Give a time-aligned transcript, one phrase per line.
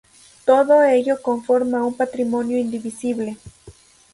[0.45, 3.37] Todo ello conforma un patrimonio indivisible.